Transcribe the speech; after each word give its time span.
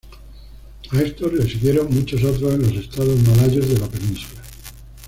A 0.93 0.97
estos 0.99 1.31
les 1.31 1.47
siguieron 1.51 1.93
muchos 1.93 2.23
otros 2.23 2.55
en 2.55 2.61
los 2.63 2.83
estados 2.85 3.21
malayos 3.21 3.69
de 3.69 3.77
la 3.77 3.85
península. 3.87 4.41